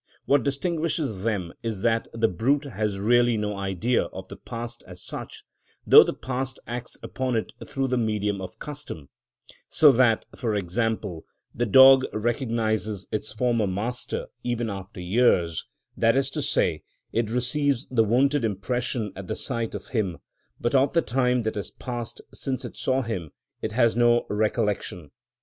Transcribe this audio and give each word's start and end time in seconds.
What 0.25 0.41
distinguishes 0.41 1.21
them 1.23 1.53
is 1.61 1.81
that 1.83 2.07
the 2.11 2.27
brute 2.27 2.63
has 2.65 2.97
really 2.99 3.37
no 3.37 3.55
idea 3.55 4.05
of 4.05 4.27
the 4.29 4.35
past 4.35 4.83
as 4.87 4.99
such, 5.03 5.43
though 5.85 6.03
the 6.03 6.11
past 6.11 6.59
acts 6.65 6.97
upon 7.03 7.35
it 7.35 7.51
through 7.67 7.87
the 7.87 7.99
medium 7.99 8.41
of 8.41 8.57
custom, 8.57 9.09
so 9.69 9.91
that, 9.91 10.25
for 10.35 10.55
example, 10.55 11.25
the 11.53 11.67
dog 11.67 12.03
recognises 12.13 13.05
its 13.11 13.31
former 13.31 13.67
master 13.67 14.25
even 14.43 14.71
after 14.71 14.99
years, 14.99 15.65
that 15.95 16.15
is 16.17 16.31
to 16.31 16.41
say, 16.41 16.81
it 17.13 17.29
receives 17.29 17.87
the 17.91 18.03
wonted 18.03 18.43
impression 18.43 19.13
at 19.15 19.27
the 19.27 19.35
sight 19.35 19.75
of 19.75 19.89
him; 19.89 20.17
but 20.59 20.73
of 20.73 20.93
the 20.93 21.03
time 21.03 21.43
that 21.43 21.53
has 21.53 21.69
passed 21.69 22.21
since 22.33 22.65
it 22.65 22.75
saw 22.75 23.03
him 23.03 23.29
it 23.61 23.73
has 23.73 23.95
no 23.95 24.25
recollection. 24.31 25.11